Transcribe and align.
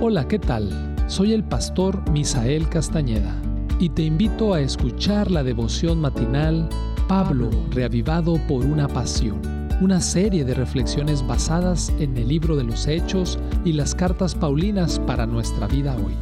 Hola, 0.00 0.28
¿qué 0.28 0.38
tal? 0.38 0.96
Soy 1.06 1.32
el 1.32 1.44
pastor 1.44 2.10
Misael 2.10 2.68
Castañeda 2.68 3.40
y 3.78 3.88
te 3.88 4.02
invito 4.02 4.52
a 4.52 4.60
escuchar 4.60 5.30
la 5.30 5.42
devoción 5.42 6.00
matinal 6.00 6.68
Pablo, 7.08 7.50
reavivado 7.70 8.38
por 8.46 8.64
una 8.66 8.88
pasión, 8.88 9.40
una 9.80 10.00
serie 10.00 10.44
de 10.44 10.54
reflexiones 10.54 11.26
basadas 11.26 11.90
en 11.98 12.16
el 12.16 12.28
libro 12.28 12.56
de 12.56 12.64
los 12.64 12.86
Hechos 12.86 13.38
y 13.64 13.72
las 13.72 13.94
cartas 13.94 14.34
Paulinas 14.34 14.98
para 14.98 15.26
nuestra 15.26 15.68
vida 15.68 15.96
hoy, 15.96 16.14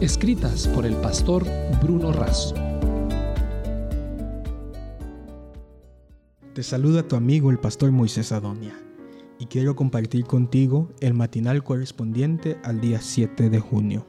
escritas 0.00 0.68
por 0.68 0.86
el 0.86 0.94
pastor 0.96 1.44
Bruno 1.82 2.12
Razo. 2.12 2.54
Te 6.52 6.62
saluda 6.62 7.02
tu 7.02 7.16
amigo 7.16 7.50
el 7.50 7.58
pastor 7.58 7.90
Moisés 7.90 8.30
Adonia 8.30 8.74
y 9.44 9.46
quiero 9.46 9.76
compartir 9.76 10.24
contigo 10.24 10.88
el 11.00 11.12
matinal 11.12 11.62
correspondiente 11.62 12.56
al 12.64 12.80
día 12.80 13.02
7 13.02 13.50
de 13.50 13.60
junio. 13.60 14.06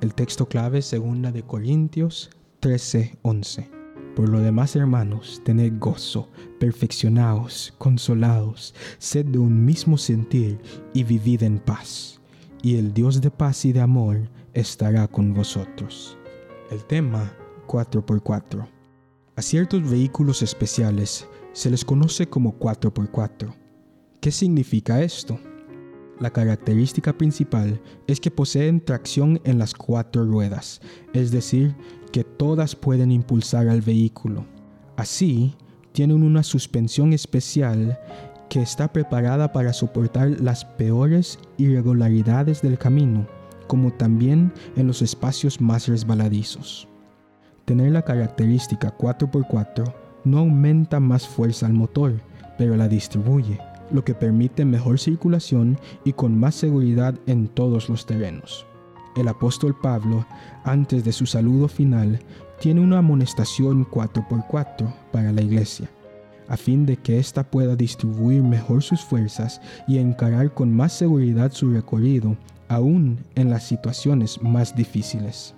El 0.00 0.14
texto 0.14 0.46
clave 0.46 0.78
es 0.78 0.92
2 0.92 1.32
de 1.32 1.42
Corintios 1.42 2.30
13:11. 2.60 3.68
Por 4.14 4.28
lo 4.28 4.38
demás, 4.38 4.76
hermanos, 4.76 5.42
tened 5.44 5.80
gozo, 5.80 6.28
perfeccionaos, 6.60 7.74
consolados, 7.78 8.72
sed 8.98 9.26
de 9.26 9.38
un 9.38 9.64
mismo 9.64 9.98
sentir 9.98 10.60
y 10.94 11.02
vivid 11.02 11.42
en 11.42 11.58
paz. 11.58 12.20
Y 12.62 12.76
el 12.76 12.94
Dios 12.94 13.20
de 13.20 13.32
paz 13.32 13.64
y 13.64 13.72
de 13.72 13.80
amor 13.80 14.28
estará 14.54 15.08
con 15.08 15.34
vosotros. 15.34 16.16
El 16.70 16.84
tema 16.84 17.32
4x4. 17.66 18.64
A 19.34 19.42
ciertos 19.42 19.90
vehículos 19.90 20.40
especiales 20.42 21.26
se 21.52 21.68
les 21.68 21.84
conoce 21.84 22.28
como 22.28 22.56
4x4 22.60 23.65
¿Qué 24.26 24.32
significa 24.32 25.02
esto? 25.02 25.38
La 26.18 26.32
característica 26.32 27.16
principal 27.16 27.80
es 28.08 28.18
que 28.18 28.32
poseen 28.32 28.84
tracción 28.84 29.40
en 29.44 29.56
las 29.56 29.72
cuatro 29.72 30.24
ruedas, 30.24 30.80
es 31.12 31.30
decir, 31.30 31.76
que 32.10 32.24
todas 32.24 32.74
pueden 32.74 33.12
impulsar 33.12 33.68
al 33.68 33.82
vehículo. 33.82 34.44
Así, 34.96 35.54
tienen 35.92 36.24
una 36.24 36.42
suspensión 36.42 37.12
especial 37.12 38.00
que 38.48 38.60
está 38.60 38.92
preparada 38.92 39.52
para 39.52 39.72
soportar 39.72 40.40
las 40.40 40.64
peores 40.64 41.38
irregularidades 41.56 42.62
del 42.62 42.78
camino, 42.78 43.28
como 43.68 43.92
también 43.92 44.52
en 44.74 44.88
los 44.88 45.02
espacios 45.02 45.60
más 45.60 45.86
resbaladizos. 45.86 46.88
Tener 47.64 47.92
la 47.92 48.02
característica 48.02 48.92
4x4 48.98 49.94
no 50.24 50.38
aumenta 50.38 50.98
más 50.98 51.28
fuerza 51.28 51.66
al 51.66 51.74
motor, 51.74 52.20
pero 52.58 52.76
la 52.76 52.88
distribuye 52.88 53.60
lo 53.90 54.04
que 54.04 54.14
permite 54.14 54.64
mejor 54.64 54.98
circulación 54.98 55.78
y 56.04 56.12
con 56.12 56.38
más 56.38 56.54
seguridad 56.54 57.14
en 57.26 57.48
todos 57.48 57.88
los 57.88 58.06
terrenos. 58.06 58.66
El 59.16 59.28
apóstol 59.28 59.74
Pablo, 59.80 60.26
antes 60.64 61.04
de 61.04 61.12
su 61.12 61.26
saludo 61.26 61.68
final, 61.68 62.20
tiene 62.60 62.80
una 62.80 62.98
amonestación 62.98 63.86
4x4 63.86 64.92
para 65.12 65.32
la 65.32 65.42
iglesia, 65.42 65.88
a 66.48 66.56
fin 66.56 66.86
de 66.86 66.96
que 66.96 67.18
ésta 67.18 67.42
pueda 67.42 67.76
distribuir 67.76 68.42
mejor 68.42 68.82
sus 68.82 69.00
fuerzas 69.00 69.60
y 69.86 69.98
encarar 69.98 70.52
con 70.52 70.72
más 70.72 70.92
seguridad 70.92 71.52
su 71.52 71.70
recorrido, 71.70 72.36
aún 72.68 73.18
en 73.34 73.50
las 73.50 73.64
situaciones 73.64 74.40
más 74.42 74.74
difíciles. 74.74 75.54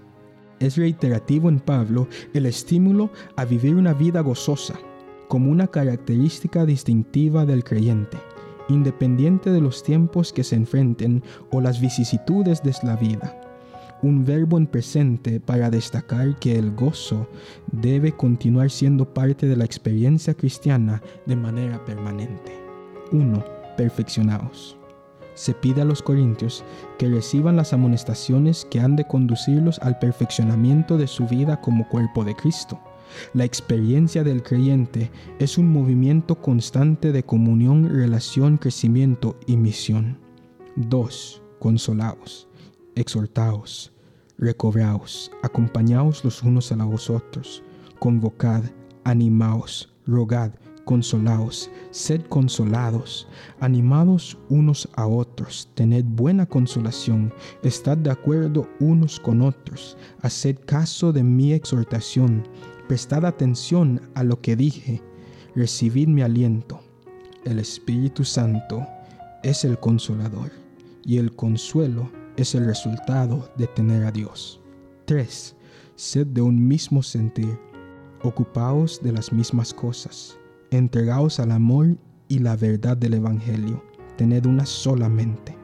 Es 0.60 0.76
reiterativo 0.76 1.48
en 1.48 1.60
Pablo 1.60 2.08
el 2.34 2.46
estímulo 2.46 3.10
a 3.36 3.44
vivir 3.44 3.76
una 3.76 3.94
vida 3.94 4.20
gozosa, 4.20 4.74
como 5.28 5.50
una 5.50 5.66
característica 5.66 6.64
distintiva 6.64 7.44
del 7.44 7.62
creyente, 7.62 8.16
independiente 8.68 9.50
de 9.50 9.60
los 9.60 9.82
tiempos 9.82 10.32
que 10.32 10.42
se 10.42 10.56
enfrenten 10.56 11.22
o 11.52 11.60
las 11.60 11.80
vicisitudes 11.80 12.62
de 12.62 12.74
la 12.82 12.96
vida. 12.96 13.40
Un 14.00 14.24
verbo 14.24 14.58
en 14.58 14.66
presente 14.66 15.40
para 15.40 15.70
destacar 15.70 16.38
que 16.38 16.56
el 16.56 16.74
gozo 16.74 17.28
debe 17.72 18.12
continuar 18.12 18.70
siendo 18.70 19.12
parte 19.12 19.46
de 19.46 19.56
la 19.56 19.64
experiencia 19.64 20.34
cristiana 20.34 21.03
de 21.26 21.36
manera 21.36 21.84
permanente. 21.84 22.53
1. 23.12 23.44
Perfeccionados. 23.76 24.76
Se 25.34 25.54
pide 25.54 25.82
a 25.82 25.84
los 25.84 26.03
corintios 26.03 26.64
que 26.98 27.08
reciban 27.08 27.56
las 27.56 27.72
amonestaciones 27.72 28.66
que 28.70 28.80
han 28.80 28.97
de 28.97 29.06
conducirlos 29.06 29.78
al 29.80 29.98
perfeccionamiento 29.98 30.97
de 30.97 31.06
su 31.06 31.26
vida 31.26 31.60
como 31.60 31.88
cuerpo 31.88 32.24
de 32.24 32.34
Cristo 32.34 32.78
la 33.34 33.44
experiencia 33.44 34.24
del 34.24 34.42
creyente 34.42 35.10
es 35.38 35.58
un 35.58 35.72
movimiento 35.72 36.36
constante 36.36 37.12
de 37.12 37.22
comunión, 37.22 37.88
relación, 37.88 38.56
crecimiento 38.56 39.36
y 39.46 39.56
misión. 39.56 40.19
2. 40.76 41.42
Consolaos, 41.58 42.48
exhortaos, 42.94 43.92
recobraos, 44.38 45.30
acompañaos 45.42 46.24
los 46.24 46.42
unos 46.42 46.70
a 46.70 46.76
los 46.76 47.10
otros, 47.10 47.62
convocad, 47.98 48.62
animaos, 49.04 49.92
rogad, 50.06 50.52
consolaos, 50.88 51.70
sed 51.91 52.22
consolados, 52.30 53.28
animados 53.60 54.38
unos 54.48 54.88
a 54.94 55.06
otros, 55.06 55.68
tened 55.74 56.04
buena 56.06 56.47
consolación, 56.47 57.30
estad 57.62 57.98
de 57.98 58.10
acuerdo 58.10 58.66
unos 58.80 59.20
con 59.20 59.42
otros, 59.42 59.98
haced 60.22 60.56
caso 60.64 61.12
de 61.12 61.22
mi 61.22 61.52
exhortación, 61.52 62.42
Prestad 62.88 63.26
atención 63.26 64.00
a 64.15 64.25
lo 64.25 64.41
que 64.41 64.56
dije, 64.56 65.03
recibid 65.54 66.09
mi 66.09 66.22
aliento. 66.22 66.81
El 67.44 67.59
Espíritu 67.59 68.25
Santo 68.25 68.87
es 69.43 69.62
el 69.65 69.78
consolador 69.78 70.50
y 71.04 71.19
el 71.19 71.37
consuelo 71.37 72.10
es 72.38 72.54
el 72.54 72.65
resultado 72.65 73.53
de 73.59 73.66
tener 73.66 74.06
a 74.06 74.10
Dios. 74.10 74.62
3. 75.04 75.54
Sed 75.97 76.28
de 76.28 76.41
un 76.41 76.66
mismo 76.66 77.03
sentir. 77.03 77.59
Ocupaos 78.22 79.03
de 79.03 79.12
las 79.12 79.34
mismas 79.34 79.75
cosas. 79.75 80.38
Entregaos 80.71 81.41
al 81.41 81.53
amor 81.53 81.98
y 82.28 82.38
la 82.38 82.56
verdad 82.56 82.97
del 82.97 83.15
Evangelio. 83.15 83.84
Tened 84.16 84.47
una 84.47 84.65
sola 84.65 85.10
mente. 85.10 85.54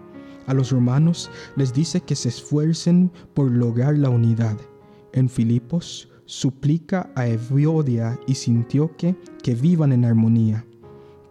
A 0.47 0.53
los 0.53 0.71
romanos 0.71 1.31
les 1.57 1.73
dice 1.73 2.03
que 2.03 2.17
se 2.17 2.29
esfuercen 2.29 3.11
por 3.33 3.51
lograr 3.51 3.97
la 3.97 4.11
unidad. 4.11 4.59
En 5.15 5.31
Filipos 5.31 6.11
suplica 6.27 7.11
a 7.15 7.27
Eviodia 7.27 8.19
y 8.27 8.35
Sintioque 8.35 9.17
que 9.43 9.55
vivan 9.55 9.93
en 9.93 10.05
armonía. 10.05 10.65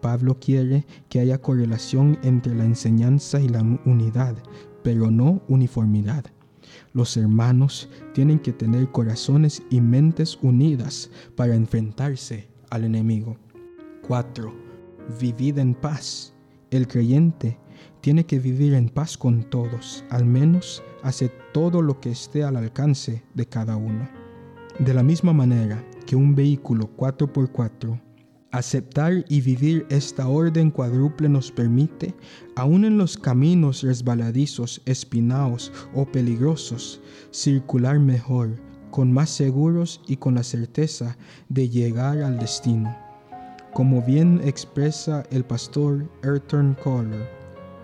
Pablo 0.02 0.38
quiere 0.40 0.86
que 1.10 1.20
haya 1.20 1.42
correlación 1.42 2.20
entre 2.24 2.54
la 2.56 2.66
enseñanza 2.66 3.40
y 3.40 3.48
la 3.48 3.62
unidad, 3.86 4.36
pero 4.84 5.10
no 5.10 5.42
uniformidad. 5.48 6.26
Los 6.94 7.18
hermanos 7.18 7.90
tienen 8.14 8.40
que 8.40 8.54
tener 8.54 8.92
corazones 8.92 9.64
y 9.70 9.82
mentes 9.82 10.38
unidas 10.42 11.10
para 11.36 11.56
enfrentarse 11.56 12.48
al 12.70 12.84
enemigo. 12.84 13.38
4. 14.08 14.54
Vivid 15.20 15.60
en 15.60 15.74
paz. 15.74 16.34
El 16.70 16.88
creyente 16.88 17.58
tiene 18.02 18.26
que 18.26 18.40
vivir 18.40 18.74
en 18.74 18.90
paz 18.90 19.18
con 19.18 19.44
todos, 19.50 20.04
al 20.10 20.26
menos 20.26 20.84
hace 21.04 21.30
todo 21.54 21.82
lo 21.82 22.00
que 22.00 22.12
esté 22.12 22.44
al 22.44 22.58
alcance 22.58 23.24
de 23.34 23.46
cada 23.46 23.78
uno. 23.78 24.23
De 24.80 24.92
la 24.92 25.04
misma 25.04 25.34
manera 25.34 25.84
que 26.08 26.16
un 26.16 26.34
vehículo 26.34 26.90
4x4, 26.98 28.02
aceptar 28.52 29.24
y 29.30 29.40
vivir 29.40 29.86
esta 29.90 30.28
orden 30.28 30.72
cuádruple 30.72 31.30
nos 31.30 31.52
permite, 31.52 32.16
aun 32.56 32.84
en 32.84 32.98
los 32.98 33.16
caminos 33.16 33.84
resbaladizos, 33.84 34.82
espinados 34.86 35.72
o 35.94 36.06
peligrosos, 36.06 37.02
circular 37.30 38.00
mejor, 38.00 38.60
con 38.90 39.12
más 39.12 39.30
seguros 39.30 40.02
y 40.08 40.18
con 40.18 40.36
la 40.36 40.44
certeza 40.44 41.18
de 41.50 41.70
llegar 41.70 42.24
al 42.24 42.40
destino. 42.40 42.98
Como 43.74 44.02
bien 44.02 44.42
expresa 44.44 45.24
el 45.30 45.46
pastor 45.46 46.10
Ayrton 46.24 46.76
Kohler, 46.84 47.30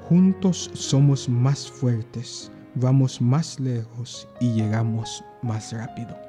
juntos 0.07 0.71
somos 0.73 1.29
más 1.29 1.69
fuertes, 1.69 2.51
vamos 2.73 3.21
más 3.21 3.59
lejos 3.59 4.27
y 4.39 4.53
llegamos 4.53 5.23
más 5.43 5.71
rápido. 5.71 6.28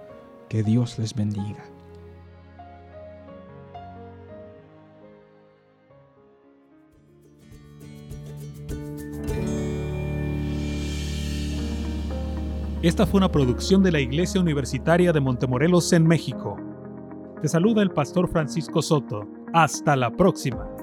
Que 0.50 0.64
Dios 0.64 0.98
les 0.98 1.14
bendiga. 1.14 1.64
Esta 12.82 13.06
fue 13.06 13.18
una 13.18 13.30
producción 13.30 13.84
de 13.84 13.92
la 13.92 14.00
Iglesia 14.00 14.40
Universitaria 14.40 15.12
de 15.12 15.20
Montemorelos 15.20 15.92
en 15.92 16.04
México. 16.04 16.56
Te 17.40 17.46
saluda 17.46 17.82
el 17.82 17.92
pastor 17.92 18.28
Francisco 18.28 18.82
Soto. 18.82 19.28
Hasta 19.52 19.94
la 19.94 20.10
próxima. 20.10 20.79